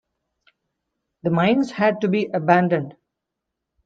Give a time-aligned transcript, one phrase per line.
[1.21, 2.95] The mines had to be abandoned.